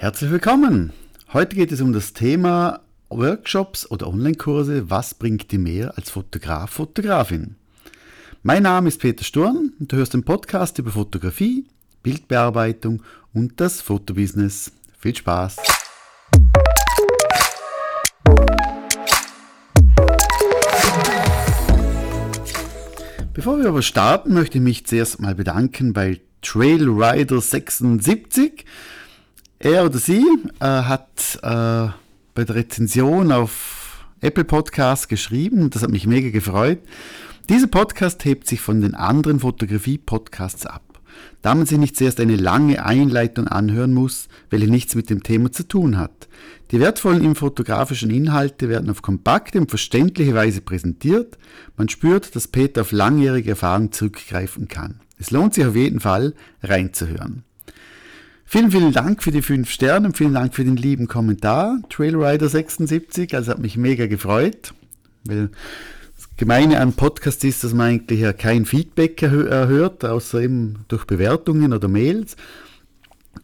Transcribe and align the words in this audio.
Herzlich 0.00 0.30
willkommen! 0.30 0.94
Heute 1.34 1.56
geht 1.56 1.72
es 1.72 1.82
um 1.82 1.92
das 1.92 2.14
Thema 2.14 2.80
Workshops 3.10 3.90
oder 3.90 4.08
Online-Kurse. 4.08 4.88
Was 4.88 5.12
bringt 5.12 5.52
dir 5.52 5.58
mehr 5.58 5.92
als 5.98 6.08
Fotograf, 6.08 6.70
Fotografin? 6.70 7.56
Mein 8.42 8.62
Name 8.62 8.88
ist 8.88 8.98
Peter 8.98 9.24
Sturm 9.24 9.74
und 9.78 9.92
du 9.92 9.98
hörst 9.98 10.14
den 10.14 10.24
Podcast 10.24 10.78
über 10.78 10.90
Fotografie, 10.90 11.66
Bildbearbeitung 12.02 13.02
und 13.34 13.60
das 13.60 13.82
Fotobusiness. 13.82 14.72
Viel 14.98 15.14
Spaß! 15.14 15.56
Bevor 23.34 23.58
wir 23.58 23.68
aber 23.68 23.82
starten, 23.82 24.32
möchte 24.32 24.56
ich 24.56 24.64
mich 24.64 24.86
zuerst 24.86 25.20
mal 25.20 25.34
bedanken 25.34 25.92
bei 25.92 26.22
Trailrider76 26.42 28.64
er 29.60 29.84
oder 29.84 29.98
sie 29.98 30.24
äh, 30.58 30.64
hat 30.64 31.38
äh, 31.42 31.88
bei 32.34 32.44
der 32.44 32.56
Rezension 32.56 33.30
auf 33.30 34.06
Apple 34.20 34.44
Podcasts 34.44 35.06
geschrieben, 35.06 35.70
das 35.70 35.82
hat 35.82 35.90
mich 35.90 36.06
mega 36.06 36.30
gefreut. 36.30 36.80
Dieser 37.48 37.66
Podcast 37.66 38.24
hebt 38.24 38.46
sich 38.46 38.60
von 38.60 38.80
den 38.80 38.94
anderen 38.94 39.40
Fotografie-Podcasts 39.40 40.66
ab, 40.66 41.00
da 41.42 41.54
man 41.54 41.66
sich 41.66 41.78
nicht 41.78 41.96
zuerst 41.96 42.20
eine 42.20 42.36
lange 42.36 42.84
Einleitung 42.84 43.48
anhören 43.48 43.92
muss, 43.92 44.28
welche 44.48 44.70
nichts 44.70 44.94
mit 44.94 45.10
dem 45.10 45.22
Thema 45.22 45.52
zu 45.52 45.68
tun 45.68 45.98
hat. 45.98 46.28
Die 46.70 46.80
wertvollen 46.80 47.34
fotografischen 47.34 48.10
Inhalte 48.10 48.68
werden 48.68 48.88
auf 48.88 49.02
kompakte 49.02 49.60
und 49.60 49.68
verständliche 49.68 50.34
Weise 50.34 50.62
präsentiert. 50.62 51.36
Man 51.76 51.88
spürt, 51.88 52.34
dass 52.34 52.48
Peter 52.48 52.82
auf 52.82 52.92
langjährige 52.92 53.50
Erfahrung 53.50 53.92
zurückgreifen 53.92 54.68
kann. 54.68 55.00
Es 55.18 55.30
lohnt 55.30 55.52
sich 55.52 55.66
auf 55.66 55.76
jeden 55.76 56.00
Fall, 56.00 56.34
reinzuhören. 56.62 57.44
Vielen, 58.52 58.72
vielen 58.72 58.90
Dank 58.90 59.22
für 59.22 59.30
die 59.30 59.42
fünf 59.42 59.70
Sterne 59.70 60.08
und 60.08 60.16
vielen 60.16 60.34
Dank 60.34 60.56
für 60.56 60.64
den 60.64 60.74
lieben 60.74 61.06
Kommentar. 61.06 61.78
Trailrider76, 61.88 63.32
also 63.36 63.52
hat 63.52 63.60
mich 63.60 63.76
mega 63.76 64.08
gefreut. 64.08 64.74
Weil 65.24 65.50
das 66.16 66.28
Gemeine 66.36 66.80
an 66.80 66.94
Podcast 66.94 67.44
ist, 67.44 67.62
dass 67.62 67.74
man 67.74 67.86
eigentlich 67.86 68.18
ja 68.18 68.32
kein 68.32 68.64
Feedback 68.64 69.22
erhört, 69.22 70.04
außer 70.04 70.40
eben 70.40 70.84
durch 70.88 71.04
Bewertungen 71.04 71.72
oder 71.72 71.86
Mails 71.86 72.34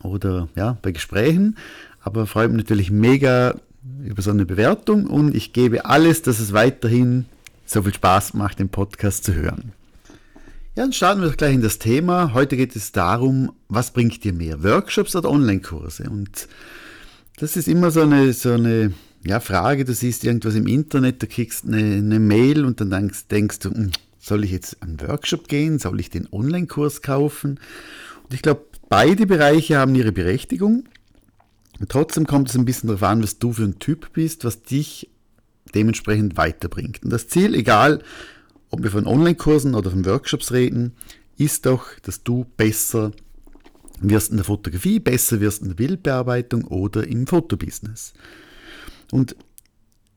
oder 0.03 0.49
ja, 0.57 0.77
bei 0.83 0.91
Gesprächen. 0.91 1.57
Aber 2.01 2.27
freut 2.27 2.51
mich 2.51 2.65
natürlich 2.65 2.91
mega 2.91 3.55
über 4.03 4.23
so 4.23 4.33
eine 4.33 4.45
Bewertung 4.45 5.07
und 5.07 5.37
ich 5.37 5.53
gebe 5.53 5.84
alles, 5.84 6.23
dass 6.23 6.41
es 6.41 6.53
weiterhin 6.53 7.27
so 7.65 7.81
viel 7.83 7.95
Spaß 7.95 8.34
macht, 8.34 8.59
den 8.59 8.71
Podcast 8.71 9.23
zu 9.23 9.34
hören. 9.34 9.73
Ja, 10.77 10.83
dann 10.83 10.93
starten 10.93 11.23
wir 11.23 11.31
gleich 11.31 11.55
in 11.55 11.63
das 11.63 11.79
Thema. 11.79 12.35
Heute 12.35 12.55
geht 12.55 12.77
es 12.77 12.93
darum, 12.93 13.51
was 13.67 13.95
bringt 13.95 14.23
dir 14.25 14.35
mehr, 14.35 14.63
Workshops 14.63 15.17
oder 15.17 15.31
Online-Kurse? 15.31 16.11
Und 16.11 16.49
das 17.39 17.57
ist 17.57 17.67
immer 17.67 17.91
so 17.91 18.03
eine, 18.03 18.35
so 18.35 18.53
eine 18.53 18.93
ja, 19.25 19.41
Frage, 19.41 19.87
du 19.87 19.95
siehst 19.95 20.23
irgendwas 20.23 20.55
im 20.55 20.67
Internet, 20.67 21.23
du 21.23 21.29
kriegst 21.29 21.65
eine, 21.65 21.79
eine 21.79 22.21
Mail 22.21 22.67
und 22.67 22.83
dann 22.83 22.91
denkst, 22.91 23.29
denkst 23.29 23.61
du, 23.61 23.71
hm, 23.71 23.91
soll 24.19 24.45
ich 24.45 24.51
jetzt 24.51 24.83
einen 24.83 25.01
Workshop 25.01 25.49
gehen, 25.49 25.79
soll 25.79 25.99
ich 25.99 26.11
den 26.11 26.29
Online-Kurs 26.31 27.01
kaufen? 27.01 27.59
Und 28.25 28.35
ich 28.35 28.43
glaube, 28.43 28.67
beide 28.91 29.27
Bereiche 29.27 29.79
haben 29.79 29.95
ihre 29.95 30.13
Berechtigung. 30.13 30.85
Und 31.81 31.89
trotzdem 31.89 32.27
kommt 32.27 32.51
es 32.51 32.55
ein 32.55 32.67
bisschen 32.67 32.89
darauf 32.89 33.03
an, 33.03 33.23
was 33.23 33.39
du 33.39 33.55
für 33.55 33.65
ein 33.65 33.79
Typ 33.79 34.13
bist, 34.13 34.45
was 34.45 34.63
dich 34.63 35.09
dementsprechend 35.75 36.37
weiterbringt. 36.37 37.03
Und 37.03 37.09
das 37.09 37.29
Ziel, 37.29 37.55
egal 37.55 38.03
ob 38.70 38.83
wir 38.83 38.91
von 38.91 39.06
Online-Kursen 39.06 39.75
oder 39.75 39.91
von 39.91 40.05
Workshops 40.05 40.53
reden, 40.53 40.92
ist 41.39 41.67
doch, 41.67 41.86
dass 42.03 42.22
du 42.22 42.47
besser 42.56 43.12
wirst 44.00 44.31
in 44.31 44.36
der 44.36 44.45
Fotografie, 44.45 44.98
besser 44.98 45.41
wirst 45.41 45.62
in 45.62 45.69
der 45.69 45.75
Bildbearbeitung 45.75 46.64
oder 46.64 47.06
im 47.06 47.27
Fotobusiness. 47.27 48.12
Und 49.12 49.37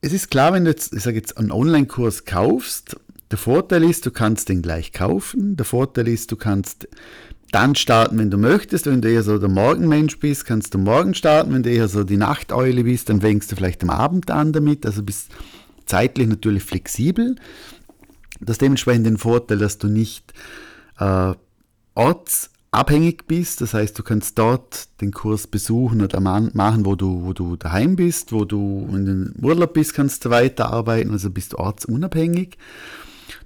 es 0.01 0.13
ist 0.13 0.31
klar, 0.31 0.53
wenn 0.53 0.65
du 0.65 0.71
jetzt, 0.71 0.93
ich 0.93 1.03
sage 1.03 1.17
jetzt, 1.17 1.37
einen 1.37 1.51
Online-Kurs 1.51 2.25
kaufst, 2.25 2.95
der 3.31 3.37
Vorteil 3.37 3.83
ist, 3.83 4.05
du 4.05 4.11
kannst 4.11 4.49
den 4.49 4.61
gleich 4.61 4.91
kaufen. 4.91 5.55
Der 5.55 5.65
Vorteil 5.65 6.07
ist, 6.07 6.31
du 6.31 6.35
kannst 6.35 6.87
dann 7.51 7.75
starten, 7.75 8.17
wenn 8.17 8.31
du 8.31 8.37
möchtest. 8.37 8.87
Wenn 8.87 9.01
du 9.01 9.11
eher 9.11 9.23
so 9.23 9.37
der 9.37 9.49
Morgenmensch 9.49 10.19
bist, 10.19 10.45
kannst 10.45 10.73
du 10.73 10.79
morgen 10.79 11.13
starten. 11.13 11.53
Wenn 11.53 11.63
du 11.63 11.69
eher 11.69 11.87
so 11.87 12.03
die 12.03 12.17
Nachteule 12.17 12.83
bist, 12.83 13.09
dann 13.09 13.21
fängst 13.21 13.51
du 13.51 13.55
vielleicht 13.55 13.83
am 13.83 13.91
Abend 13.91 14.31
an 14.31 14.51
damit. 14.51 14.85
Also 14.85 15.03
bist 15.03 15.29
zeitlich 15.85 16.27
natürlich 16.27 16.63
flexibel. 16.63 17.35
Das 18.39 18.57
dementsprechend 18.57 19.05
den 19.05 19.17
Vorteil, 19.17 19.57
dass 19.57 19.77
du 19.77 19.87
nicht 19.87 20.33
äh, 20.99 21.33
ortsabhängig 21.95 23.23
bist. 23.27 23.61
Das 23.61 23.73
heißt, 23.73 23.97
du 23.99 24.03
kannst 24.03 24.37
dort 24.39 24.87
den 25.01 25.11
Kurs 25.11 25.47
besuchen 25.47 26.01
oder 26.01 26.19
machen, 26.19 26.85
wo 26.85 26.95
du, 26.95 27.23
wo 27.23 27.33
du 27.33 27.55
daheim 27.55 27.95
bist, 27.95 28.31
wo 28.31 28.45
du 28.45 28.87
in 28.91 29.05
den 29.05 29.33
Urlaub 29.41 29.73
bist, 29.73 29.93
kannst 29.93 30.25
du 30.25 30.29
weiterarbeiten, 30.29 31.11
also 31.11 31.29
bist 31.29 31.53
du 31.53 31.57
ortsunabhängig. 31.57 32.57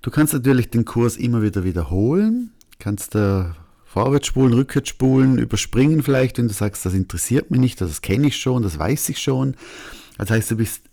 Du 0.02 0.12
kannst 0.12 0.34
natürlich 0.34 0.70
den 0.70 0.86
Kurs 0.86 1.18
immer 1.18 1.42
wieder 1.42 1.64
wiederholen, 1.64 2.52
kannst 2.80 3.16
äh, 3.16 3.46
vorwärts 3.86 4.28
spulen, 4.28 4.54
rückwärts 4.54 4.90
spulen, 4.90 5.38
überspringen 5.38 6.04
vielleicht, 6.04 6.38
wenn 6.38 6.48
du 6.48 6.54
sagst, 6.54 6.86
das 6.86 6.94
interessiert 6.94 7.52
mich 7.52 7.60
nicht, 7.60 7.82
das 7.82 8.02
kenne 8.02 8.28
ich 8.28 8.38
schon, 8.38 8.64
das 8.64 8.80
weiß 8.80 9.10
ich 9.10 9.20
schon. 9.20 9.56
Das 10.18 10.30
heißt, 10.30 10.52
du 10.52 10.58
bist 10.58 10.84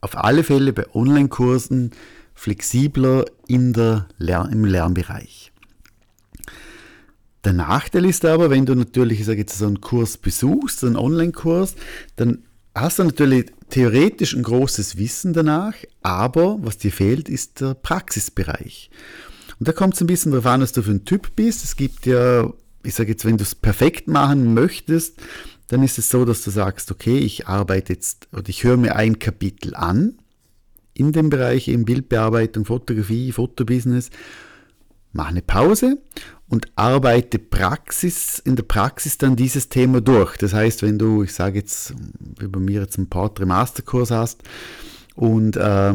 auf 0.00 0.16
alle 0.16 0.42
Fälle 0.44 0.72
bei 0.72 0.86
Online-Kursen 0.94 1.92
flexibler 2.34 3.24
in 3.48 3.72
der 3.72 4.06
Lern 4.18 4.52
im 4.52 4.64
Lernbereich. 4.64 5.52
Der 7.44 7.52
Nachteil 7.52 8.04
ist 8.04 8.24
aber, 8.24 8.50
wenn 8.50 8.66
du 8.66 8.74
natürlich, 8.74 9.20
ich 9.20 9.26
sage 9.26 9.38
jetzt 9.38 9.56
so 9.56 9.66
einen 9.66 9.80
Kurs 9.80 10.16
besuchst, 10.16 10.82
einen 10.82 10.96
Online-Kurs, 10.96 11.76
dann 12.16 12.42
hast 12.74 12.98
du 12.98 13.04
natürlich 13.04 13.46
theoretisch 13.70 14.34
ein 14.34 14.42
großes 14.42 14.96
Wissen 14.96 15.32
danach, 15.32 15.74
aber 16.02 16.58
was 16.60 16.78
dir 16.78 16.90
fehlt, 16.90 17.28
ist 17.28 17.60
der 17.60 17.74
Praxisbereich. 17.74 18.90
Und 19.58 19.68
da 19.68 19.72
kommt 19.72 19.94
es 19.94 20.00
ein 20.00 20.06
bisschen 20.06 20.32
darauf 20.32 20.46
an, 20.46 20.60
was 20.60 20.72
du 20.72 20.82
für 20.82 20.90
ein 20.90 21.04
Typ 21.04 21.36
bist. 21.36 21.64
Es 21.64 21.76
gibt 21.76 22.04
ja, 22.06 22.52
ich 22.82 22.94
sage 22.94 23.10
jetzt, 23.10 23.24
wenn 23.24 23.36
du 23.36 23.44
es 23.44 23.54
perfekt 23.54 24.08
machen 24.08 24.52
möchtest, 24.52 25.20
dann 25.68 25.82
ist 25.82 25.98
es 25.98 26.08
so, 26.08 26.24
dass 26.24 26.42
du 26.42 26.50
sagst, 26.50 26.90
okay, 26.90 27.18
ich 27.18 27.46
arbeite 27.46 27.92
jetzt 27.92 28.28
oder 28.32 28.48
ich 28.48 28.64
höre 28.64 28.76
mir 28.76 28.96
ein 28.96 29.18
Kapitel 29.18 29.74
an 29.74 30.18
in 30.98 31.12
dem 31.12 31.30
Bereich 31.30 31.68
eben 31.68 31.84
Bildbearbeitung, 31.84 32.64
Fotografie, 32.64 33.32
Fotobusiness, 33.32 34.10
mache 35.12 35.28
eine 35.28 35.42
Pause 35.42 35.98
und 36.48 36.66
arbeite 36.76 37.38
Praxis, 37.38 38.38
in 38.38 38.56
der 38.56 38.62
Praxis 38.62 39.18
dann 39.18 39.36
dieses 39.36 39.68
Thema 39.68 40.00
durch. 40.00 40.36
Das 40.36 40.52
heißt, 40.54 40.82
wenn 40.82 40.98
du, 40.98 41.22
ich 41.22 41.34
sage 41.34 41.58
jetzt, 41.58 41.94
wie 42.38 42.46
bei 42.46 42.60
mir 42.60 42.82
jetzt 42.82 42.98
einen 42.98 43.08
Portrait 43.08 43.48
Masterkurs 43.48 44.10
hast 44.10 44.42
und 45.14 45.56
äh, 45.56 45.94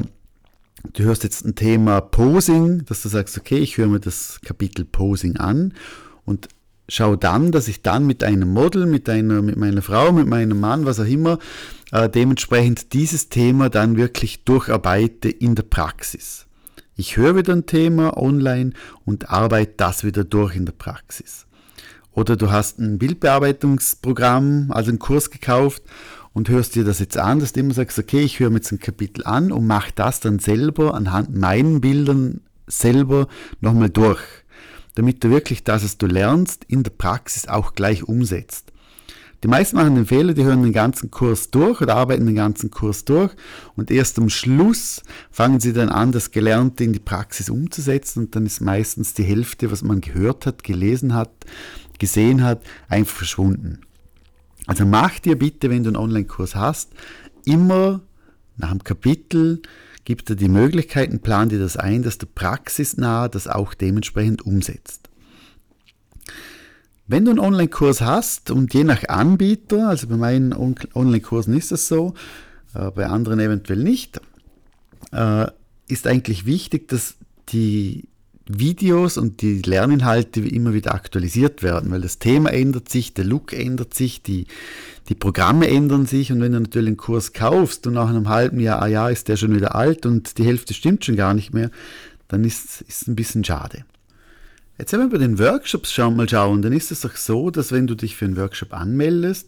du 0.94 1.04
hörst 1.04 1.24
jetzt 1.24 1.46
ein 1.46 1.56
Thema 1.56 2.02
Posing, 2.02 2.86
dass 2.86 3.04
du 3.04 3.10
sagst, 3.10 3.38
okay, 3.38 3.58
ich 3.58 3.78
höre 3.78 3.88
mir 3.88 4.00
das 4.00 4.40
Kapitel 4.44 4.84
Posing 4.84 5.38
an 5.38 5.74
und 6.26 6.50
schau 6.90 7.16
dann, 7.16 7.52
dass 7.52 7.70
ich 7.70 7.82
dann 7.82 8.06
mit 8.06 8.24
einem 8.24 8.52
Model, 8.52 8.86
mit, 8.86 9.08
einer, 9.08 9.42
mit 9.42 9.56
meiner 9.56 9.82
Frau, 9.82 10.12
mit 10.12 10.28
meinem 10.28 10.60
Mann, 10.60 10.86
was 10.86 11.00
auch 11.00 11.06
immer, 11.06 11.40
äh, 11.92 12.10
dementsprechend 12.10 12.94
dieses 12.94 13.30
Thema 13.30 13.70
dann 13.70 13.98
wirklich 13.98 14.44
durcharbeite 14.44 15.30
in 15.30 15.56
der 15.56 15.64
Praxis. 15.64 16.48
Ich 16.96 17.18
höre 17.18 17.36
wieder 17.36 17.54
ein 17.54 17.66
Thema 17.66 18.18
online 18.18 18.74
und 19.06 19.30
arbeite 19.30 19.74
das 19.78 20.04
wieder 20.04 20.24
durch 20.24 20.56
in 20.56 20.66
der 20.66 20.74
Praxis. 20.74 21.48
Oder 22.12 22.36
du 22.36 22.52
hast 22.52 22.80
ein 22.80 23.00
Bildbearbeitungsprogramm, 23.00 24.72
also 24.72 24.90
einen 24.90 25.00
Kurs 25.00 25.32
gekauft 25.32 25.84
und 26.34 26.50
hörst 26.50 26.76
dir 26.76 26.84
das 26.84 27.00
jetzt 27.00 27.18
an, 27.18 27.40
dass 27.40 27.54
du 27.54 27.62
immer 27.62 27.74
sagst, 27.74 27.98
okay, 27.98 28.22
ich 28.22 28.40
höre 28.40 28.50
mir 28.50 28.58
jetzt 28.58 28.72
ein 28.72 28.80
Kapitel 28.80 29.26
an 29.26 29.52
und 29.52 29.66
mache 29.66 29.92
das 29.96 30.20
dann 30.20 30.40
selber 30.40 30.94
anhand 30.94 31.36
meinen 31.36 31.82
Bildern 31.82 32.42
selber 32.68 33.28
nochmal 33.62 33.90
durch 33.90 34.22
damit 34.96 35.24
du 35.24 35.30
wirklich 35.30 35.64
das, 35.64 35.84
was 35.84 35.98
du 35.98 36.06
lernst, 36.06 36.66
in 36.66 36.84
der 36.84 36.92
Praxis 36.92 37.48
auch 37.48 37.74
gleich 37.74 38.04
umsetzt. 38.04 38.72
Die 39.44 39.48
meisten 39.48 39.76
machen 39.76 39.96
den 39.96 40.06
Fehler, 40.06 40.34
die 40.34 40.44
hören 40.44 40.62
den 40.62 40.72
ganzen 40.72 41.10
Kurs 41.10 41.50
durch 41.50 41.82
oder 41.82 41.96
arbeiten 41.96 42.28
den 42.28 42.36
ganzen 42.36 42.70
Kurs 42.70 43.06
durch 43.06 43.32
und 43.76 43.90
erst 43.90 44.20
am 44.20 44.30
Schluss 44.30 45.02
fangen 45.32 45.60
sie 45.60 45.74
dann 45.74 45.90
an, 45.90 46.12
das 46.12 46.30
Gelernte 46.30 46.84
in 46.84 46.94
die 46.94 47.00
Praxis 47.00 47.50
umzusetzen 47.50 48.20
und 48.20 48.36
dann 48.36 48.46
ist 48.46 48.62
meistens 48.62 49.16
die 49.16 49.24
Hälfte, 49.24 49.72
was 49.72 49.82
man 49.82 50.00
gehört 50.00 50.46
hat, 50.46 50.64
gelesen 50.64 51.16
hat, 51.16 51.32
gesehen 51.98 52.44
hat, 52.44 52.62
einfach 52.88 53.18
verschwunden. 53.18 53.82
Also 54.68 54.86
mach 54.86 55.18
dir 55.18 55.38
bitte, 55.38 55.72
wenn 55.72 55.84
du 55.84 55.90
einen 55.90 55.98
Online-Kurs 55.98 56.56
hast, 56.56 56.92
immer 57.44 58.02
nach 58.58 58.70
einem 58.70 58.84
Kapitel 58.84 59.64
gibt 60.06 60.30
er 60.30 60.36
die 60.36 60.50
Möglichkeiten, 60.50 61.20
plan 61.20 61.50
dir 61.50 61.60
das 61.60 61.78
ein, 61.78 62.04
dass 62.04 62.20
du 62.20 62.28
praxisnah 62.28 63.28
das 63.28 63.48
auch 63.48 63.74
dementsprechend 63.74 64.46
umsetzt. 64.46 65.10
Wenn 67.12 67.26
du 67.26 67.32
einen 67.32 67.40
Online-Kurs 67.40 68.00
hast 68.00 68.52
und 68.52 68.74
je 68.74 68.86
nach 68.86 69.04
Anbieter, 69.10 69.90
also 69.90 70.08
bei 70.08 70.16
meinen 70.16 70.54
Online-Kursen 70.54 71.58
ist 71.58 71.74
das 71.74 71.90
so, 71.90 72.14
äh, 72.74 72.90
bei 72.90 73.06
anderen 73.08 73.42
eventuell 73.42 73.84
nicht, 73.84 74.22
äh, 75.12 75.48
ist 75.90 76.08
eigentlich 76.08 76.46
wichtig, 76.46 76.88
dass 76.88 77.16
die, 77.50 78.08
Videos 78.48 79.18
und 79.18 79.42
die 79.42 79.62
Lerninhalte 79.62 80.42
immer 80.42 80.74
wieder 80.74 80.94
aktualisiert 80.94 81.64
werden, 81.64 81.92
weil 81.92 82.02
das 82.02 82.20
Thema 82.20 82.52
ändert 82.52 82.90
sich, 82.90 83.14
der 83.14 83.26
Look 83.26 83.54
ändert 83.54 83.94
sich, 83.94 84.24
die, 84.24 84.48
die 85.10 85.16
Programme 85.16 85.68
ändern 85.68 86.06
sich 86.06 86.32
und 86.32 86.42
wenn 86.42 86.52
du 86.52 86.60
natürlich 86.60 86.88
einen 86.88 86.98
Kurs 86.98 87.34
kaufst 87.34 87.88
und 87.88 87.94
nach 87.94 88.10
einem 88.10 88.30
halben 88.30 88.60
Jahr, 88.60 88.82
ah 88.82 88.88
ja, 88.88 89.10
ist 89.10 89.28
der 89.28 89.38
schon 89.38 89.56
wieder 89.56 89.76
alt 89.76 90.06
und 90.06 90.38
die 90.38 90.44
Hälfte 90.44 90.74
stimmt 90.74 91.06
schon 91.06 91.16
gar 91.16 91.34
nicht 91.34 91.54
mehr, 91.54 91.70
dann 92.28 92.44
ist 92.44 92.84
es 92.88 93.08
ein 93.08 93.16
bisschen 93.16 93.44
schade. 93.44 93.86
Jetzt 94.82 94.94
wenn 94.94 95.02
wir 95.02 95.10
bei 95.10 95.18
den 95.20 95.38
Workshops 95.38 95.94
schauen, 95.94 96.16
mal 96.16 96.28
schauen, 96.28 96.64
dann 96.64 96.74
ist 96.74 96.90
es 96.92 97.02
doch 97.02 97.16
so, 97.16 97.52
dass 97.52 97.72
wenn 97.72 97.86
du 97.86 97.94
dich 97.94 98.16
für 98.16 98.26
einen 98.26 98.36
Workshop 98.36 98.74
anmeldest, 98.74 99.48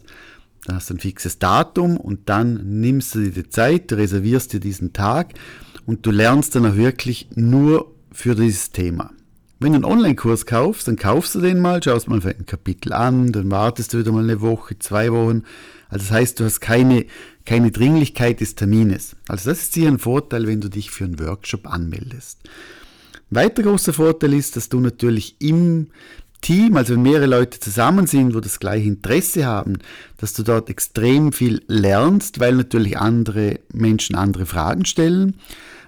dann 0.65 0.75
hast 0.75 0.91
du 0.91 0.93
ein 0.93 0.99
fixes 0.99 1.39
Datum 1.39 1.97
und 1.97 2.29
dann 2.29 2.79
nimmst 2.81 3.15
du 3.15 3.19
dir 3.19 3.31
die 3.31 3.49
Zeit, 3.49 3.89
du 3.89 3.95
reservierst 3.95 4.53
dir 4.53 4.59
diesen 4.59 4.93
Tag 4.93 5.33
und 5.87 6.05
du 6.05 6.11
lernst 6.11 6.53
dann 6.53 6.67
auch 6.67 6.75
wirklich 6.75 7.29
nur 7.33 7.91
für 8.11 8.35
dieses 8.35 8.73
Thema. 8.73 9.09
Wenn 9.59 9.71
du 9.71 9.77
einen 9.77 9.85
Online-Kurs 9.85 10.45
kaufst, 10.45 10.87
dann 10.87 10.97
kaufst 10.97 11.33
du 11.33 11.41
den 11.41 11.59
mal, 11.59 11.81
schaust 11.81 12.07
mal 12.07 12.21
ein 12.23 12.45
Kapitel 12.45 12.93
an, 12.93 13.31
dann 13.31 13.49
wartest 13.49 13.95
du 13.95 13.97
wieder 13.97 14.11
mal 14.11 14.25
eine 14.25 14.39
Woche, 14.39 14.77
zwei 14.77 15.11
Wochen. 15.11 15.41
Also 15.89 16.03
das 16.05 16.11
heißt, 16.11 16.39
du 16.39 16.43
hast 16.43 16.59
keine, 16.59 17.07
keine 17.43 17.71
Dringlichkeit 17.71 18.39
des 18.39 18.53
Termines. 18.53 19.15
Also 19.27 19.49
das 19.49 19.63
ist 19.63 19.73
hier 19.73 19.87
ein 19.87 19.97
Vorteil, 19.97 20.45
wenn 20.45 20.61
du 20.61 20.69
dich 20.69 20.91
für 20.91 21.05
einen 21.05 21.19
Workshop 21.19 21.65
anmeldest. 21.65 22.37
Ein 23.33 23.45
weiterer 23.45 23.69
großer 23.69 23.93
Vorteil 23.93 24.31
ist, 24.33 24.55
dass 24.57 24.69
du 24.69 24.79
natürlich 24.79 25.37
im 25.39 25.87
Team, 26.41 26.77
also 26.77 26.93
wenn 26.93 27.01
mehrere 27.01 27.25
Leute 27.25 27.59
zusammen 27.59 28.05
sind, 28.05 28.35
wo 28.35 28.39
das 28.39 28.59
gleiche 28.59 28.87
Interesse 28.87 29.47
haben, 29.47 29.79
dass 30.17 30.33
du 30.33 30.43
dort 30.43 30.69
extrem 30.69 31.33
viel 31.33 31.63
lernst, 31.67 32.39
weil 32.39 32.53
natürlich 32.53 32.99
andere 32.99 33.59
Menschen 33.73 34.15
andere 34.15 34.45
Fragen 34.45 34.85
stellen 34.85 35.35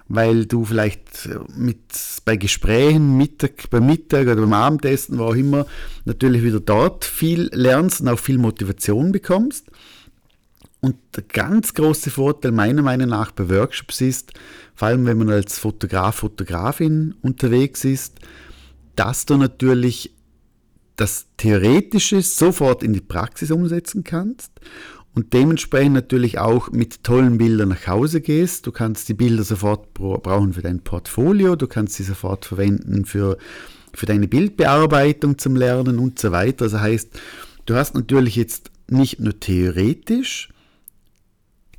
weil 0.08 0.46
du 0.46 0.64
vielleicht 0.64 1.26
äh, 1.26 1.38
mit, 1.56 1.78
bei 2.24 2.36
Gesprächen, 2.36 3.16
Mittag, 3.16 3.68
beim 3.70 3.86
Mittag 3.86 4.28
oder 4.28 4.36
beim 4.36 4.52
Abendessen, 4.52 5.18
wo 5.18 5.24
auch 5.24 5.34
immer, 5.34 5.66
natürlich 6.04 6.44
wieder 6.44 6.60
dort 6.60 7.04
viel 7.04 7.50
lernst 7.52 8.02
und 8.02 8.08
auch 8.08 8.18
viel 8.20 8.38
Motivation 8.38 9.10
bekommst. 9.10 9.66
Und 10.86 10.98
der 11.16 11.24
ganz 11.24 11.74
große 11.74 12.10
Vorteil 12.10 12.52
meiner 12.52 12.80
Meinung 12.80 13.08
nach 13.08 13.32
bei 13.32 13.48
Workshops 13.48 14.00
ist, 14.00 14.34
vor 14.76 14.86
allem 14.86 15.04
wenn 15.04 15.18
man 15.18 15.30
als 15.30 15.58
Fotograf, 15.58 16.14
Fotografin 16.14 17.16
unterwegs 17.22 17.84
ist, 17.84 18.20
dass 18.94 19.26
du 19.26 19.36
natürlich 19.36 20.14
das 20.94 21.26
Theoretische 21.38 22.22
sofort 22.22 22.84
in 22.84 22.92
die 22.92 23.00
Praxis 23.00 23.50
umsetzen 23.50 24.04
kannst 24.04 24.52
und 25.12 25.32
dementsprechend 25.32 25.94
natürlich 25.94 26.38
auch 26.38 26.70
mit 26.70 27.02
tollen 27.02 27.36
Bildern 27.36 27.70
nach 27.70 27.88
Hause 27.88 28.20
gehst. 28.20 28.64
Du 28.68 28.70
kannst 28.70 29.08
die 29.08 29.14
Bilder 29.14 29.42
sofort 29.42 29.92
brauchen 29.92 30.52
für 30.52 30.62
dein 30.62 30.84
Portfolio, 30.84 31.56
du 31.56 31.66
kannst 31.66 31.94
sie 31.96 32.04
sofort 32.04 32.44
verwenden 32.44 33.06
für, 33.06 33.38
für 33.92 34.06
deine 34.06 34.28
Bildbearbeitung 34.28 35.36
zum 35.36 35.56
Lernen 35.56 35.98
und 35.98 36.20
so 36.20 36.30
weiter. 36.30 36.68
Das 36.68 36.74
heißt, 36.74 37.10
du 37.64 37.74
hast 37.74 37.96
natürlich 37.96 38.36
jetzt 38.36 38.70
nicht 38.88 39.18
nur 39.18 39.40
theoretisch 39.40 40.50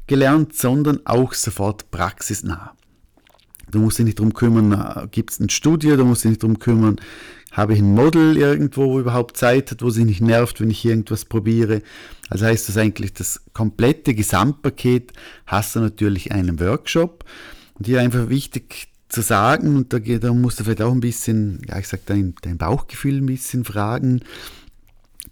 gelernt, 0.08 0.56
sondern 0.56 1.06
auch 1.06 1.34
sofort 1.34 1.92
praxisnah. 1.92 2.74
Du 3.70 3.80
musst 3.80 4.00
dich 4.00 4.06
nicht 4.06 4.20
darum 4.20 4.34
kümmern, 4.34 4.72
äh, 4.72 5.08
gibt 5.12 5.32
es 5.32 5.40
ein 5.40 5.50
Studio, 5.50 5.98
du 5.98 6.06
musst 6.06 6.24
dich 6.24 6.32
nicht 6.32 6.44
darum 6.44 6.58
kümmern, 6.60 6.98
habe 7.52 7.74
ich 7.74 7.80
ein 7.80 7.94
Model 7.94 8.38
irgendwo, 8.38 8.92
wo 8.92 9.00
überhaupt 9.00 9.36
Zeit 9.36 9.72
hat, 9.72 9.82
wo 9.82 9.90
sich 9.90 10.06
nicht 10.06 10.22
nervt, 10.22 10.62
wenn 10.62 10.70
ich 10.70 10.86
irgendwas 10.86 11.26
probiere. 11.26 11.82
Also 12.30 12.46
heißt 12.46 12.70
das 12.70 12.78
eigentlich, 12.78 13.14
das 13.14 13.42
komplette 13.54 14.14
Gesamtpaket 14.14 15.12
hast 15.46 15.76
du 15.76 15.80
natürlich 15.80 16.32
einen 16.32 16.60
Workshop. 16.60 17.26
Und 17.74 17.88
hier 17.88 18.00
einfach 18.00 18.30
wichtig 18.30 18.88
zu 19.10 19.22
sagen, 19.22 19.76
und 19.76 19.94
da, 19.94 20.00
da 20.00 20.34
musst 20.34 20.60
du 20.60 20.64
vielleicht 20.64 20.82
auch 20.82 20.92
ein 20.92 21.00
bisschen, 21.00 21.62
ja, 21.68 21.80
ich 21.80 21.88
sag 21.88 22.06
dein, 22.06 22.36
dein 22.42 22.58
Bauchgefühl 22.58 23.18
ein 23.18 23.26
bisschen 23.26 23.64
fragen. 23.64 24.22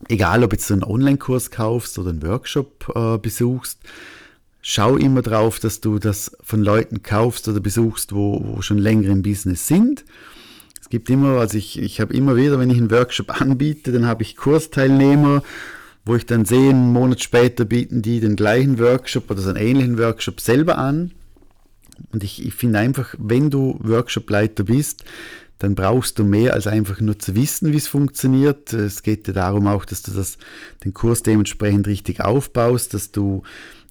Egal, 0.07 0.43
ob 0.43 0.53
jetzt 0.53 0.69
du 0.69 0.73
einen 0.73 0.83
Online-Kurs 0.83 1.51
kaufst 1.51 1.97
oder 1.99 2.09
einen 2.09 2.23
Workshop 2.23 2.91
äh, 2.95 3.17
besuchst, 3.17 3.79
schau 4.67 4.97
immer 4.97 5.21
drauf, 5.21 5.59
dass 5.59 5.79
du 5.79 5.99
das 5.99 6.35
von 6.41 6.63
Leuten 6.63 7.03
kaufst 7.03 7.47
oder 7.47 7.59
besuchst, 7.59 8.13
wo, 8.13 8.41
wo 8.43 8.61
schon 8.61 8.79
länger 8.79 9.09
im 9.09 9.21
Business 9.21 9.67
sind 9.67 10.05
es 10.85 10.89
gibt 10.89 11.09
immer, 11.09 11.39
also 11.39 11.57
ich, 11.57 11.81
ich 11.81 11.99
habe 11.99 12.13
immer 12.13 12.35
wieder, 12.35 12.59
wenn 12.59 12.69
ich 12.69 12.77
einen 12.77 12.91
Workshop 12.91 13.41
anbiete, 13.41 13.91
dann 13.91 14.05
habe 14.05 14.21
ich 14.21 14.35
Kursteilnehmer, 14.35 15.41
wo 16.05 16.15
ich 16.15 16.27
dann 16.27 16.45
sehe, 16.45 16.69
einen 16.69 16.93
Monat 16.93 17.23
später 17.23 17.65
bieten 17.65 18.03
die 18.03 18.19
den 18.19 18.35
gleichen 18.35 18.77
Workshop 18.77 19.31
oder 19.31 19.41
so 19.41 19.49
einen 19.49 19.57
ähnlichen 19.57 19.97
Workshop 19.97 20.39
selber 20.39 20.77
an. 20.77 21.09
Und 22.11 22.23
ich, 22.23 22.45
ich 22.45 22.53
finde 22.53 22.77
einfach, 22.77 23.15
wenn 23.17 23.49
du 23.49 23.79
Workshopleiter 23.81 24.63
bist, 24.63 25.05
dann 25.57 25.73
brauchst 25.73 26.19
du 26.19 26.23
mehr 26.23 26.53
als 26.53 26.67
einfach 26.67 27.01
nur 27.01 27.17
zu 27.17 27.33
wissen, 27.33 27.71
wie 27.71 27.77
es 27.77 27.87
funktioniert. 27.87 28.71
Es 28.71 29.01
geht 29.01 29.25
ja 29.27 29.33
darum 29.33 29.65
auch, 29.65 29.85
dass 29.85 30.03
du 30.03 30.11
das, 30.11 30.37
den 30.83 30.93
Kurs 30.93 31.23
dementsprechend 31.23 31.87
richtig 31.87 32.21
aufbaust, 32.21 32.93
dass 32.93 33.11
du, 33.11 33.41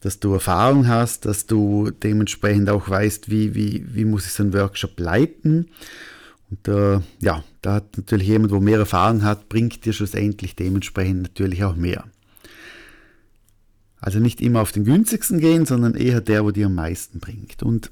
dass 0.05 0.21
du 0.21 0.35
Erfahrung 0.35 0.87
hast, 0.87 1.25
dass 1.25 1.47
du 1.47 1.91
dementsprechend 1.91 2.69
auch 2.69 2.91
weißt, 2.91 3.31
wie, 3.31 3.55
wie, 3.55 3.87
wie 3.89 4.05
muss 4.05 4.27
ich 4.27 4.33
so 4.33 4.43
einen 4.43 4.53
Workshop 4.53 5.01
leiten. 5.01 5.69
Und 6.51 6.69
äh, 6.69 7.01
ja, 7.21 7.43
da 7.62 7.75
hat 7.75 7.97
natürlich 7.97 8.29
jemand, 8.29 8.53
wo 8.53 8.61
mehr 8.61 8.79
Erfahrung 8.79 9.25
hat, 9.25 9.49
bringt 9.49 9.83
dir 9.87 9.95
schlussendlich 9.95 10.56
dementsprechend 10.56 11.23
natürlich 11.23 11.65
auch 11.65 11.75
mehr. 11.75 12.05
Also 13.99 14.19
nicht 14.19 14.43
immer 14.43 14.61
auf 14.61 14.73
den 14.73 14.85
günstigsten 14.85 15.41
gehen, 15.41 15.65
sondern 15.65 15.95
eher 15.95 16.21
der, 16.21 16.45
wo 16.45 16.50
dir 16.50 16.67
am 16.67 16.75
meisten 16.75 17.19
bringt. 17.19 17.62
Und 17.62 17.89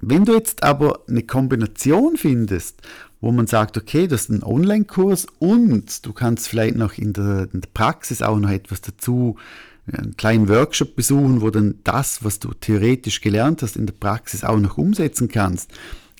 wenn 0.00 0.24
du 0.24 0.34
jetzt 0.34 0.64
aber 0.64 1.04
eine 1.06 1.22
Kombination 1.22 2.16
findest, 2.16 2.82
wo 3.20 3.30
man 3.30 3.46
sagt, 3.46 3.76
okay, 3.76 4.08
du 4.08 4.16
hast 4.16 4.30
einen 4.30 4.42
Online-Kurs 4.42 5.28
und 5.38 6.04
du 6.04 6.12
kannst 6.12 6.48
vielleicht 6.48 6.74
noch 6.74 6.94
in 6.94 7.12
der, 7.12 7.48
in 7.52 7.60
der, 7.60 7.68
Praxis 7.72 8.20
auch 8.20 8.40
noch 8.40 8.50
etwas 8.50 8.80
dazu, 8.80 9.36
einen 9.92 10.16
kleinen 10.16 10.48
Workshop 10.48 10.96
besuchen, 10.96 11.40
wo 11.40 11.50
dann 11.50 11.80
das, 11.84 12.24
was 12.24 12.38
du 12.38 12.52
theoretisch 12.54 13.20
gelernt 13.20 13.62
hast, 13.62 13.76
in 13.76 13.86
der 13.86 13.94
Praxis 13.94 14.44
auch 14.44 14.58
noch 14.58 14.78
umsetzen 14.78 15.28
kannst, 15.28 15.70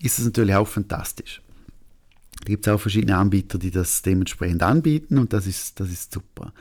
ist 0.02 0.18
es 0.18 0.24
natürlich 0.26 0.54
auch 0.54 0.68
fantastisch. 0.68 1.40
Da 2.40 2.46
gibt 2.46 2.66
es 2.66 2.72
auch 2.72 2.80
verschiedene 2.80 3.16
Anbieter, 3.16 3.58
die 3.58 3.70
das 3.70 4.02
dementsprechend 4.02 4.62
anbieten 4.62 5.18
und 5.18 5.32
das 5.32 5.46
ist, 5.46 5.80
das 5.80 5.90
ist 5.90 6.12
super. 6.12 6.52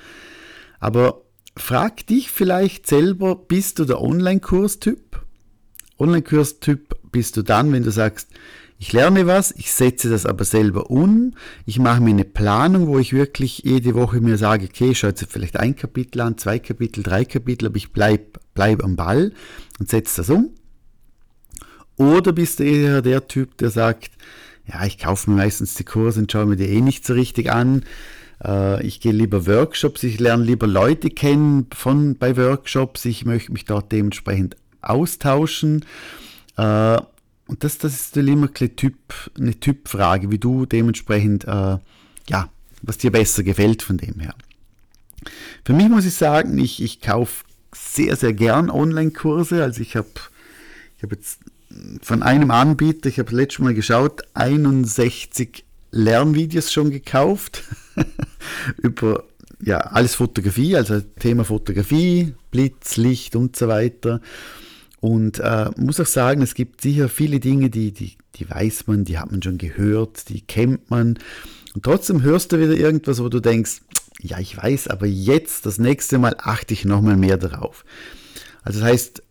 Aber 0.79 1.21
frag 1.57 2.07
dich 2.07 2.31
vielleicht 2.31 2.88
selber, 2.88 3.35
bist 3.35 3.79
du 3.79 3.85
der 3.85 4.01
Online-Kurs-Typ? 4.01 5.25
Online-Kurs-Typ 6.00 6.95
bist 7.11 7.38
du 7.38 7.41
dann, 7.41 7.71
wenn 7.71 7.83
du 7.83 7.91
sagst, 7.91 8.29
ich 8.83 8.91
lerne 8.91 9.25
was, 9.27 9.53
ich 9.56 9.71
setze 9.71 10.09
das 10.09 10.25
aber 10.25 10.44
selber 10.44 10.89
um, 10.89 11.35
ich 11.65 11.80
mache 11.80 12.01
mir 12.01 12.09
eine 12.09 12.25
Planung, 12.25 12.88
wo 12.88 13.00
ich 13.00 13.13
wirklich 13.13 13.59
jede 13.59 13.94
Woche 13.94 14.19
mir 14.19 14.38
sage, 14.38 14.65
okay, 14.65 14.89
ich 14.89 15.00
schaue 15.00 15.12
jetzt 15.12 15.25
vielleicht 15.30 15.56
ein 15.56 15.77
Kapitel 15.77 16.19
an, 16.19 16.38
zwei 16.38 16.59
Kapitel, 16.59 17.01
drei 17.01 17.24
Kapitel, 17.24 17.68
aber 17.68 17.77
ich 17.77 17.94
bleibe 17.94 18.25
bleib 18.53 18.83
am 18.83 18.97
Ball 18.97 19.31
und 19.79 19.89
setze 19.89 20.17
das 20.17 20.29
um. 20.29 20.50
Oder 21.96 22.34
bist 22.34 22.60
du 22.60 22.65
eher 22.65 23.01
der 23.01 23.25
Typ, 23.25 23.57
der 23.57 23.69
sagt, 23.69 24.12
ja, 24.67 24.84
ich 24.86 24.98
kaufe 24.98 25.31
mir 25.31 25.38
meistens 25.38 25.75
die 25.75 25.86
Kurse 25.86 26.19
und 26.19 26.29
schaue 26.29 26.48
mir 26.48 26.57
die 26.57 26.65
eh 26.65 26.81
nicht 26.81 27.05
so 27.05 27.13
richtig 27.13 27.53
an. 27.53 27.86
Äh, 28.43 28.86
ich 28.86 29.00
gehe 29.00 29.13
lieber 29.13 29.48
Workshops, 29.48 30.03
ich 30.03 30.19
lerne 30.19 30.43
lieber 30.43 30.67
Leute 30.67 31.10
kennen 31.10 31.67
von 31.74 32.17
bei 32.17 32.36
Workshops, 32.36 33.05
ich 33.05 33.24
möchte 33.24 33.53
mich 33.53 33.63
dort 33.63 33.93
dementsprechend 33.93 34.57
austauschen. 34.81 35.86
Und 37.47 37.63
das, 37.63 37.77
das 37.77 37.93
ist 37.93 38.17
immer 38.17 38.50
eine 38.57 39.59
Typfrage, 39.59 40.31
wie 40.31 40.39
du 40.39 40.65
dementsprechend, 40.65 41.45
äh, 41.45 41.77
ja, 42.29 42.50
was 42.81 42.97
dir 42.97 43.12
besser 43.12 43.43
gefällt 43.43 43.83
von 43.83 43.97
dem 43.97 44.19
her. 44.19 44.35
Für 45.65 45.73
mich 45.73 45.89
muss 45.89 46.05
ich 46.05 46.13
sagen, 46.13 46.57
ich, 46.57 46.81
ich 46.81 47.01
kaufe 47.01 47.43
sehr, 47.73 48.15
sehr 48.15 48.33
gern 48.33 48.69
Online-Kurse. 48.69 49.63
Also 49.63 49.81
ich 49.81 49.95
habe 49.95 50.09
ich 50.97 51.03
hab 51.03 51.12
jetzt 51.12 51.39
von 52.01 52.23
einem 52.23 52.51
Anbieter, 52.51 53.09
ich 53.09 53.19
habe 53.19 53.35
letztes 53.35 53.59
Mal 53.59 53.73
geschaut, 53.73 54.21
61 54.35 55.65
Lernvideos 55.91 56.71
schon 56.71 56.91
gekauft 56.91 57.63
über 58.77 59.23
ja, 59.62 59.77
alles 59.77 60.15
Fotografie, 60.15 60.75
also 60.75 61.00
Thema 61.00 61.45
Fotografie, 61.45 62.33
Blitz, 62.51 62.97
Licht 62.97 63.35
und 63.35 63.55
so 63.55 63.67
weiter. 63.67 64.21
Und 65.03 65.39
äh, 65.39 65.69
muss 65.75 66.00
auch 66.00 66.05
sagen, 66.05 66.41
es 66.41 66.55
gibt 66.55 66.79
sicher 66.79 67.10
viele 67.10 67.41
Dinge, 67.41 67.69
die, 67.69 67.91
die, 67.91 68.15
die 68.36 68.50
weiß 68.50 68.88
man, 68.88 69.03
die 69.03 69.19
hat 69.19 69.29
man 69.29 69.43
schon 69.43 69.57
gehört, 69.57 70.29
die 70.29 70.39
kennt 70.39 70.89
man. 70.89 71.19
Und 71.75 71.83
trotzdem 71.83 72.22
hörst 72.22 72.53
du 72.53 72.60
wieder 72.62 72.74
irgendwas, 72.74 73.22
wo 73.22 73.27
du 73.27 73.41
denkst, 73.41 73.81
ja, 74.22 74.39
ich 74.39 74.55
weiß, 74.55 74.88
aber 74.88 75.05
jetzt, 75.05 75.65
das 75.65 75.77
nächste 75.77 76.19
Mal 76.19 76.38
achte 76.38 76.74
ich 76.74 76.86
nochmal 76.86 77.17
mehr 77.17 77.36
darauf. 77.36 77.83
Also 78.62 78.79
das 78.79 78.88
heißt, 78.88 79.24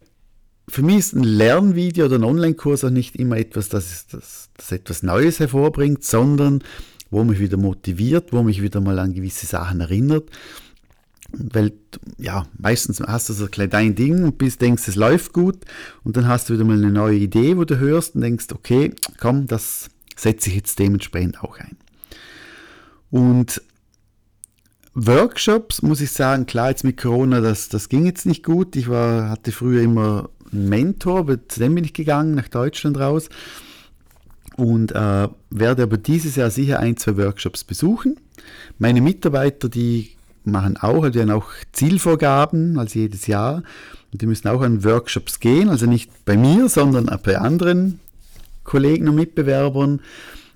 für 0.68 0.82
mich 0.82 0.98
ist 0.98 1.14
ein 1.14 1.24
Lernvideo 1.24 2.04
oder 2.04 2.16
ein 2.16 2.24
Online-Kurs 2.24 2.84
auch 2.84 2.90
nicht 2.90 3.16
immer 3.16 3.38
etwas, 3.38 3.70
das, 3.70 4.06
das, 4.08 4.50
das 4.58 4.72
etwas 4.72 5.02
Neues 5.02 5.40
hervorbringt, 5.40 6.04
sondern 6.04 6.62
wo 7.10 7.24
mich 7.24 7.40
wieder 7.40 7.56
motiviert, 7.56 8.30
wo 8.34 8.42
mich 8.42 8.60
wieder 8.60 8.82
mal 8.82 8.98
an 8.98 9.14
gewisse 9.14 9.46
Sachen 9.46 9.80
erinnert. 9.80 10.28
Weil, 11.32 11.72
ja, 12.18 12.46
meistens 12.58 13.00
hast 13.00 13.28
du 13.28 13.32
so 13.32 13.44
ein 13.44 13.50
kleines 13.50 13.94
Ding 13.94 14.24
und 14.24 14.38
bist, 14.38 14.60
denkst, 14.60 14.86
es 14.86 14.96
läuft 14.96 15.32
gut 15.32 15.58
und 16.04 16.16
dann 16.16 16.28
hast 16.28 16.48
du 16.48 16.54
wieder 16.54 16.64
mal 16.64 16.76
eine 16.76 16.90
neue 16.90 17.16
Idee, 17.16 17.56
wo 17.56 17.64
du 17.64 17.78
hörst 17.78 18.14
und 18.14 18.20
denkst, 18.20 18.46
okay, 18.52 18.92
komm, 19.18 19.46
das 19.46 19.88
setze 20.16 20.50
ich 20.50 20.56
jetzt 20.56 20.78
dementsprechend 20.78 21.42
auch 21.42 21.58
ein. 21.58 21.76
Und 23.10 23.62
Workshops, 24.94 25.80
muss 25.82 26.00
ich 26.00 26.12
sagen, 26.12 26.46
klar, 26.46 26.70
jetzt 26.70 26.84
mit 26.84 26.98
Corona, 26.98 27.40
das, 27.40 27.68
das 27.68 27.88
ging 27.88 28.04
jetzt 28.04 28.26
nicht 28.26 28.44
gut. 28.44 28.76
Ich 28.76 28.88
war, 28.88 29.30
hatte 29.30 29.52
früher 29.52 29.82
immer 29.82 30.28
einen 30.52 30.68
Mentor, 30.68 31.20
aber 31.20 31.48
zu 31.48 31.60
dem 31.60 31.74
bin 31.74 31.84
ich 31.84 31.94
gegangen, 31.94 32.34
nach 32.34 32.48
Deutschland 32.48 32.98
raus. 32.98 33.30
Und 34.56 34.92
äh, 34.92 35.28
werde 35.48 35.82
aber 35.82 35.96
dieses 35.96 36.36
Jahr 36.36 36.50
sicher 36.50 36.78
ein, 36.78 36.98
zwei 36.98 37.16
Workshops 37.16 37.64
besuchen. 37.64 38.16
Meine 38.78 39.00
Mitarbeiter, 39.00 39.70
die 39.70 40.10
machen 40.44 40.76
auch, 40.76 41.08
die 41.08 41.20
haben 41.20 41.30
auch 41.30 41.50
Zielvorgaben, 41.72 42.78
also 42.78 42.98
jedes 42.98 43.26
Jahr. 43.26 43.62
Und 44.12 44.22
die 44.22 44.26
müssen 44.26 44.48
auch 44.48 44.60
an 44.60 44.84
Workshops 44.84 45.40
gehen, 45.40 45.68
also 45.68 45.86
nicht 45.86 46.24
bei 46.24 46.36
mir, 46.36 46.68
sondern 46.68 47.06
bei 47.22 47.38
anderen 47.38 48.00
Kollegen 48.64 49.08
und 49.08 49.14
Mitbewerbern 49.14 50.00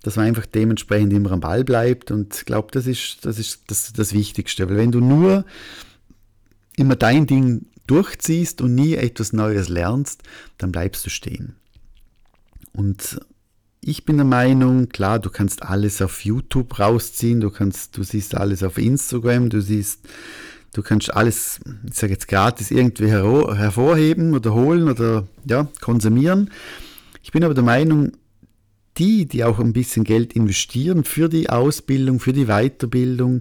dass 0.07 0.15
man 0.15 0.27
einfach 0.27 0.47
dementsprechend 0.47 1.13
immer 1.13 1.33
am 1.33 1.41
Ball 1.41 1.65
bleibt. 1.65 2.13
Und 2.13 2.37
ich 2.37 2.45
glaube, 2.45 2.69
das 2.71 2.87
ist, 2.87 3.27
das 3.27 3.41
ist 3.41 3.63
das, 3.67 3.93
das 3.93 4.13
Wichtigste. 4.13 4.69
Weil 4.69 4.77
wenn 4.77 4.93
du 4.93 5.01
nur 5.01 5.45
immer 6.77 6.95
dein 6.95 7.27
Ding 7.27 7.67
durchziehst 7.89 8.61
und 8.61 8.77
nie 8.77 8.95
etwas 8.95 9.33
Neues 9.33 9.69
lernst, 9.69 10.23
dann 10.59 10.71
bleibst 10.71 11.05
du 11.07 11.11
stehen. 11.11 11.57
Und 12.73 13.19
ich 13.87 14.05
bin 14.05 14.17
der 14.17 14.27
Meinung, 14.27 14.89
klar, 14.89 15.21
du 15.21 15.31
kannst 15.31 15.63
alles 15.63 16.03
auf 16.03 16.25
YouTube 16.25 16.81
rausziehen, 16.81 17.41
du 17.41 17.51
kannst, 17.51 17.97
du 17.97 18.03
siehst 18.03 18.35
alles 18.35 18.65
auf 18.65 18.79
Instagram, 18.79 19.49
du 19.49 19.63
siehst, 19.63 20.01
du 20.73 20.83
kannst 20.83 21.15
alles, 21.15 21.61
ich 21.89 21.95
sage 21.95 22.13
jetzt 22.13 22.27
gratis 22.27 22.73
irgendwie 22.73 23.09
hervorheben 23.09 24.35
oder 24.35 24.53
holen 24.55 24.89
oder 24.89 25.29
ja, 25.45 25.69
konsumieren. 25.81 26.51
Ich 27.23 27.31
bin 27.31 27.45
aber 27.45 27.55
der 27.55 27.63
Meinung, 27.63 28.13
die, 28.99 29.27
die 29.27 29.45
auch 29.45 29.61
ein 29.61 29.73
bisschen 29.73 30.03
Geld 30.03 30.33
investieren 30.33 31.05
für 31.05 31.29
die 31.29 31.49
Ausbildung, 31.49 32.19
für 32.19 32.33
die 32.33 32.47
Weiterbildung, 32.47 33.39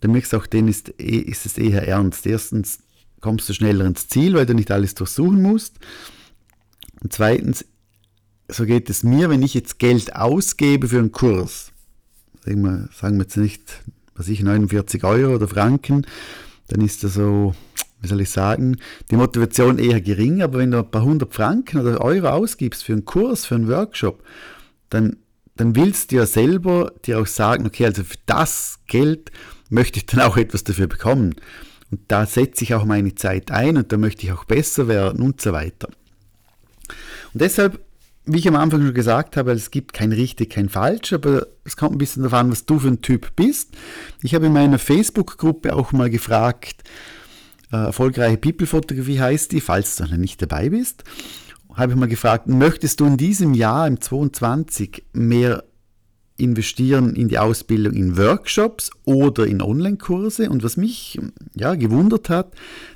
dann 0.00 0.12
merkst 0.12 0.34
du 0.34 0.36
auch, 0.36 0.46
denen 0.46 0.68
ist, 0.68 0.94
eh, 1.00 1.18
ist 1.18 1.46
es 1.46 1.58
eher 1.58 1.88
ernst. 1.88 2.26
Erstens 2.26 2.78
kommst 3.20 3.48
du 3.48 3.54
schneller 3.54 3.86
ins 3.86 4.06
Ziel, 4.06 4.34
weil 4.34 4.46
du 4.46 4.54
nicht 4.54 4.70
alles 4.70 4.94
durchsuchen 4.94 5.42
musst. 5.42 5.80
Und 7.02 7.12
zweitens, 7.12 7.64
so 8.48 8.66
geht 8.66 8.90
es 8.90 9.02
mir, 9.02 9.30
wenn 9.30 9.42
ich 9.42 9.54
jetzt 9.54 9.78
Geld 9.78 10.14
ausgebe 10.14 10.88
für 10.88 10.98
einen 10.98 11.12
Kurs, 11.12 11.72
sagen 12.44 12.62
wir, 12.62 12.88
sagen 12.92 13.16
wir 13.16 13.22
jetzt 13.24 13.36
nicht, 13.36 13.82
was 14.14 14.28
ich, 14.28 14.42
49 14.42 15.02
Euro 15.04 15.34
oder 15.34 15.48
Franken, 15.48 16.06
dann 16.68 16.80
ist 16.80 17.04
das 17.04 17.14
so, 17.14 17.54
wie 18.00 18.08
soll 18.08 18.20
ich 18.20 18.30
sagen, 18.30 18.76
die 19.10 19.16
Motivation 19.16 19.78
eher 19.78 20.00
gering, 20.00 20.42
aber 20.42 20.58
wenn 20.58 20.70
du 20.70 20.78
ein 20.78 20.90
paar 20.90 21.02
hundert 21.02 21.34
Franken 21.34 21.80
oder 21.80 22.00
Euro 22.00 22.28
ausgibst 22.28 22.84
für 22.84 22.92
einen 22.92 23.04
Kurs, 23.04 23.46
für 23.46 23.54
einen 23.54 23.68
Workshop, 23.68 24.22
dann, 24.90 25.16
dann 25.56 25.74
willst 25.74 26.12
du 26.12 26.16
ja 26.16 26.26
selber 26.26 26.92
dir 27.04 27.20
auch 27.20 27.26
sagen, 27.26 27.66
okay, 27.66 27.86
also 27.86 28.04
für 28.04 28.18
das 28.26 28.78
Geld 28.86 29.30
möchte 29.70 29.98
ich 29.98 30.06
dann 30.06 30.20
auch 30.20 30.36
etwas 30.36 30.64
dafür 30.64 30.86
bekommen. 30.86 31.34
Und 31.90 32.00
da 32.08 32.26
setze 32.26 32.64
ich 32.64 32.74
auch 32.74 32.84
meine 32.84 33.14
Zeit 33.14 33.50
ein 33.50 33.76
und 33.76 33.92
da 33.92 33.96
möchte 33.96 34.24
ich 34.26 34.32
auch 34.32 34.44
besser 34.44 34.88
werden 34.88 35.22
und 35.22 35.40
so 35.40 35.52
weiter. 35.52 35.88
Und 37.32 37.40
deshalb, 37.40 37.83
wie 38.26 38.38
ich 38.38 38.48
am 38.48 38.56
Anfang 38.56 38.82
schon 38.82 38.94
gesagt 38.94 39.36
habe, 39.36 39.52
es 39.52 39.70
gibt 39.70 39.92
kein 39.92 40.12
richtig, 40.12 40.50
kein 40.50 40.68
falsch, 40.68 41.12
aber 41.12 41.46
es 41.64 41.76
kommt 41.76 41.94
ein 41.94 41.98
bisschen 41.98 42.22
darauf 42.22 42.38
an, 42.38 42.50
was 42.50 42.64
du 42.64 42.78
für 42.78 42.88
ein 42.88 43.02
Typ 43.02 43.36
bist. 43.36 43.76
Ich 44.22 44.34
habe 44.34 44.46
in 44.46 44.52
meiner 44.52 44.78
Facebook-Gruppe 44.78 45.74
auch 45.74 45.92
mal 45.92 46.10
gefragt, 46.10 46.82
äh, 47.72 47.76
erfolgreiche 47.76 48.38
People-Fotografie 48.38 49.20
heißt 49.20 49.52
die, 49.52 49.60
falls 49.60 49.96
du 49.96 50.04
noch 50.04 50.16
nicht 50.16 50.40
dabei 50.40 50.70
bist 50.70 51.04
habe 51.74 51.92
ich 51.92 51.98
mal 51.98 52.08
gefragt, 52.08 52.46
möchtest 52.46 53.00
du 53.00 53.06
in 53.06 53.16
diesem 53.16 53.54
Jahr, 53.54 53.86
im 53.86 54.00
22, 54.00 55.04
mehr 55.12 55.64
investieren 56.36 57.14
in 57.14 57.28
die 57.28 57.38
Ausbildung 57.38 57.94
in 57.94 58.16
Workshops 58.16 58.90
oder 59.04 59.46
in 59.46 59.62
Online-Kurse? 59.62 60.50
Und 60.50 60.62
was 60.62 60.76
mich 60.76 61.18
ja, 61.54 61.74
gewundert 61.74 62.28
hat, 62.28 62.52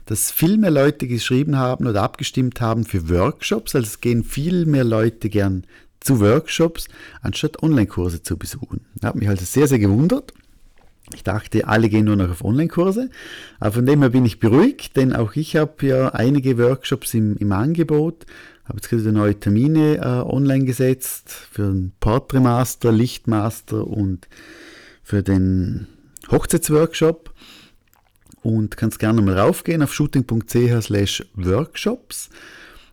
dass 0.07 0.33
viel 0.33 0.59
mehr 0.59 0.71
Leute 0.71 1.07
geschrieben 1.07 1.57
haben 1.57 1.87
oder 1.87 2.03
abgestimmt 2.03 2.61
haben 2.61 2.85
für 2.85 3.09
Workshops. 3.09 3.75
Also 3.75 3.87
es 3.87 4.01
gehen 4.01 4.25
viel 4.25 4.67
mehr 4.67 4.85
Leute 4.85 5.29
gern 5.29 5.65
zu 6.01 6.21
Workshops, 6.21 6.89
anstatt 7.23 7.63
Online-Kurse 7.63 8.23
zu 8.23 8.37
besuchen. 8.37 8.81
Das 8.97 9.11
hat 9.11 9.17
mich 9.17 9.29
also 9.29 9.45
sehr, 9.45 9.69
sehr 9.69 9.79
gewundert. 9.79 10.33
Ich 11.15 11.23
dachte, 11.23 11.67
alle 11.67 11.89
gehen 11.89 12.05
nur 12.05 12.17
noch 12.17 12.31
auf 12.31 12.45
Online-Kurse. 12.45 13.11
Aber 13.61 13.73
von 13.73 13.87
dem 13.87 14.01
her 14.01 14.11
bin 14.11 14.25
ich 14.25 14.41
beruhigt, 14.41 14.97
denn 14.97 15.15
auch 15.15 15.37
ich 15.37 15.57
habe 15.57 15.87
ja 15.87 16.09
einige 16.11 16.59
Workshops 16.59 17.15
im, 17.15 17.37
im 17.37 17.53
Angebot 17.53 18.27
habe 18.69 18.77
jetzt 18.77 18.91
gerade 18.91 19.13
neue 19.13 19.39
Termine 19.39 19.97
äh, 19.97 20.31
online 20.31 20.65
gesetzt 20.65 21.31
für 21.31 21.63
den 21.63 21.93
Portrait 22.01 22.85
Lichtmaster 22.85 23.87
und 23.87 24.29
für 25.03 25.23
den 25.23 25.87
Hochzeitsworkshop. 26.31 27.33
Und 28.43 28.77
kannst 28.77 28.99
gerne 28.99 29.21
mal 29.21 29.39
raufgehen 29.39 29.83
auf 29.83 29.93
shooting.ch 29.93 30.83
slash 30.83 31.25
workshops. 31.35 32.31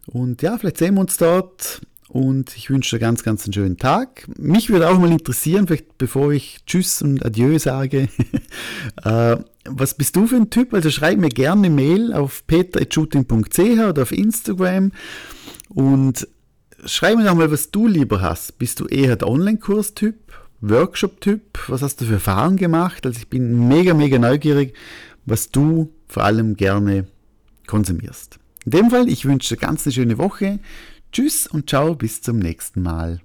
Und 0.07 0.41
ja, 0.41 0.57
vielleicht 0.57 0.77
sehen 0.77 0.95
wir 0.95 1.01
uns 1.01 1.17
dort. 1.17 1.81
Und 2.07 2.55
ich 2.55 2.69
wünsche 2.69 2.95
dir 2.95 3.01
ganz, 3.01 3.23
ganz 3.23 3.43
einen 3.43 3.53
schönen 3.53 3.77
Tag. 3.77 4.27
Mich 4.37 4.69
würde 4.69 4.89
auch 4.89 4.97
mal 4.97 5.11
interessieren, 5.11 5.67
vielleicht 5.67 5.97
bevor 5.97 6.31
ich 6.31 6.59
Tschüss 6.65 7.01
und 7.01 7.25
Adieu 7.25 7.59
sage, 7.59 8.07
äh, 9.03 9.37
was 9.65 9.95
bist 9.95 10.15
du 10.15 10.25
für 10.25 10.37
ein 10.37 10.49
Typ? 10.49 10.73
Also 10.73 10.89
schreib 10.91 11.17
mir 11.17 11.29
gerne 11.29 11.69
Mail 11.69 12.13
auf 12.13 12.47
peter.shooting.ch 12.47 13.59
oder 13.59 14.03
auf 14.03 14.11
Instagram. 14.11 14.91
Und 15.75 16.27
schreib 16.85 17.17
mir 17.17 17.25
doch 17.25 17.35
mal, 17.35 17.51
was 17.51 17.69
du 17.69 17.85
lieber 17.85 18.21
hast. 18.21 18.57
Bist 18.57 18.79
du 18.79 18.85
eher 18.85 19.17
der 19.17 19.27
Online-Kurs-Typ, 19.27 20.15
Workshop-Typ? 20.61 21.59
Was 21.67 21.81
hast 21.81 21.99
du 21.99 22.05
für 22.05 22.13
Erfahrungen 22.13 22.57
gemacht? 22.57 23.05
Also 23.05 23.19
ich 23.19 23.27
bin 23.27 23.67
mega, 23.67 23.93
mega 23.93 24.17
neugierig, 24.17 24.73
was 25.25 25.51
du 25.51 25.91
vor 26.07 26.23
allem 26.23 26.55
gerne 26.55 27.07
konsumierst. 27.67 28.39
In 28.63 28.71
dem 28.71 28.89
Fall, 28.89 29.09
ich 29.09 29.25
wünsche 29.25 29.55
dir 29.55 29.61
ganz 29.61 29.85
eine 29.85 29.93
schöne 29.93 30.17
Woche. 30.17 30.59
Tschüss 31.11 31.45
und 31.45 31.69
ciao, 31.69 31.93
bis 31.93 32.21
zum 32.21 32.39
nächsten 32.39 32.81
Mal. 32.81 33.19